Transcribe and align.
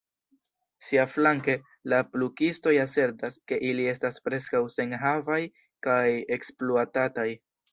Siaflanke, 0.85 1.53
la 1.93 1.99
plukistoj 2.15 2.73
asertas, 2.85 3.37
ke 3.51 3.61
ili 3.69 3.87
estas 3.93 4.19
preskaŭ 4.29 4.63
senhavaj 4.79 5.41
kaj 5.89 6.03
ekspluatataj. 6.39 7.29